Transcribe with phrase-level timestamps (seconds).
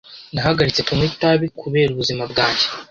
[0.33, 2.65] Nahagaritse kunywa itabi kubera ubuzima bwanjye.